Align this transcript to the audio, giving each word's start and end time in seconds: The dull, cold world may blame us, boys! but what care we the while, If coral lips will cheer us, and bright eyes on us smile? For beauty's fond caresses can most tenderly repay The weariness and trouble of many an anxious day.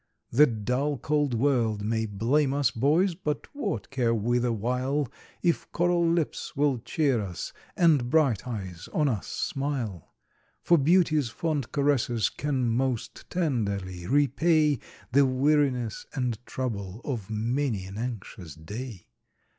The 0.31 0.47
dull, 0.47 0.97
cold 0.97 1.35
world 1.35 1.83
may 1.83 2.07
blame 2.07 2.55
us, 2.55 2.71
boys! 2.71 3.13
but 3.13 3.45
what 3.53 3.91
care 3.91 4.15
we 4.15 4.39
the 4.39 4.51
while, 4.51 5.07
If 5.43 5.71
coral 5.71 6.09
lips 6.09 6.55
will 6.55 6.79
cheer 6.79 7.21
us, 7.21 7.53
and 7.77 8.09
bright 8.09 8.47
eyes 8.47 8.89
on 8.93 9.07
us 9.07 9.27
smile? 9.27 10.15
For 10.63 10.79
beauty's 10.79 11.29
fond 11.29 11.71
caresses 11.71 12.29
can 12.29 12.67
most 12.67 13.29
tenderly 13.29 14.07
repay 14.07 14.79
The 15.11 15.23
weariness 15.27 16.07
and 16.15 16.43
trouble 16.47 17.01
of 17.05 17.29
many 17.29 17.85
an 17.85 17.99
anxious 17.99 18.55
day. 18.55 19.05